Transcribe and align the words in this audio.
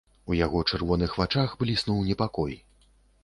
У 0.29 0.35
яго 0.37 0.61
чырвоных 0.69 1.11
вачах 1.21 1.53
бліснуў 1.61 2.01
непакой. 2.09 2.57